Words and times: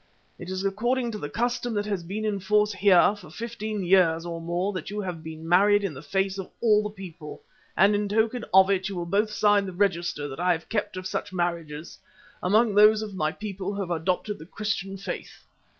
It 0.39 0.49
is 0.49 0.65
according 0.65 1.11
to 1.11 1.19
the 1.19 1.29
custom 1.29 1.75
that 1.75 1.85
has 1.85 2.01
been 2.01 2.25
in 2.25 2.39
force 2.39 2.73
here 2.73 3.15
for 3.15 3.29
fifteen 3.29 3.83
years 3.85 4.25
or 4.25 4.41
more 4.41 4.73
that 4.73 4.89
you 4.89 4.99
have 5.01 5.21
been 5.23 5.47
married 5.47 5.83
in 5.83 5.93
the 5.93 6.01
face 6.01 6.39
of 6.39 6.49
all 6.59 6.81
the 6.81 6.89
people, 6.89 7.43
and 7.77 7.93
in 7.93 8.09
token 8.09 8.43
of 8.51 8.71
it 8.71 8.89
you 8.89 8.95
will 8.95 9.05
both 9.05 9.29
sign 9.29 9.67
the 9.67 9.71
register 9.73 10.27
that 10.27 10.39
I 10.39 10.53
have 10.53 10.69
kept 10.69 10.97
of 10.97 11.05
such 11.05 11.31
marriages, 11.31 11.99
among 12.41 12.73
those 12.73 13.03
of 13.03 13.13
my 13.13 13.31
people 13.31 13.75
who 13.75 13.81
have 13.81 13.91
adopted 13.91 14.39
the 14.39 14.47
Christian 14.47 14.97
Faith. 14.97 15.43